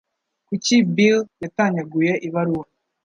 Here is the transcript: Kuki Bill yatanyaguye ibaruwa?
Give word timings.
Kuki 0.47 0.75
Bill 0.95 1.17
yatanyaguye 1.43 2.13
ibaruwa? 2.27 2.65